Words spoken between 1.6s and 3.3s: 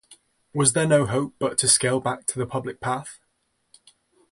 scale back to the public path?